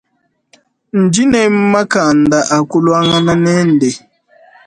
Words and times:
Ndi 1.01 1.21
ni 1.31 1.41
makanda 1.73 2.39
akuluangana 2.57 3.33
nende. 3.45 3.89